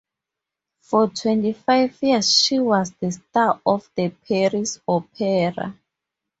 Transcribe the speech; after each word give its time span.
For 0.81 1.09
twenty-five 1.09 1.95
years 2.01 2.39
she 2.41 2.57
was 2.57 2.89
the 2.93 3.11
star 3.11 3.61
of 3.63 3.87
the 3.95 4.09
Paris 4.09 4.81
Opera. 4.87 5.77